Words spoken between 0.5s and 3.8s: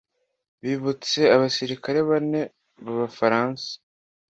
Bibutse abasirikare bane babaafaransa